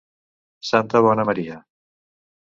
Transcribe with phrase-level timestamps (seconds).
[0.69, 1.61] Santa bona Maria!